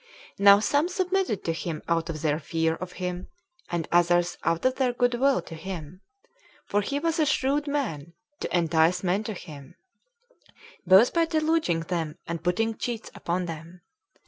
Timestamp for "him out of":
1.53-2.23